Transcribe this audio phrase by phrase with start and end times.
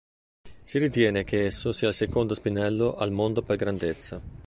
[0.63, 4.19] Si ritiene che esso sia il secondo spinello al mondo per grandezza.